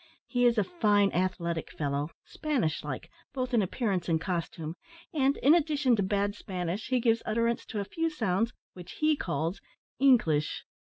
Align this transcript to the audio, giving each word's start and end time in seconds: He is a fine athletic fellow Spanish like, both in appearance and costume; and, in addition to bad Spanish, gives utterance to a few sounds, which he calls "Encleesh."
He 0.25 0.47
is 0.47 0.57
a 0.57 0.63
fine 0.63 1.11
athletic 1.11 1.69
fellow 1.71 2.09
Spanish 2.25 2.83
like, 2.83 3.07
both 3.35 3.53
in 3.53 3.61
appearance 3.61 4.09
and 4.09 4.19
costume; 4.19 4.73
and, 5.13 5.37
in 5.37 5.53
addition 5.53 5.95
to 5.95 6.01
bad 6.01 6.33
Spanish, 6.33 6.89
gives 6.89 7.21
utterance 7.23 7.67
to 7.67 7.79
a 7.79 7.85
few 7.85 8.09
sounds, 8.09 8.51
which 8.73 8.93
he 8.93 9.15
calls 9.15 9.61
"Encleesh." 10.01 10.61